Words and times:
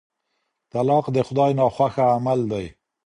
طلاق 0.73 1.05
د 1.15 1.17
خدای 1.27 1.51
ناخوښه 1.59 2.05
عمل 2.15 2.39
دی. 2.51 2.65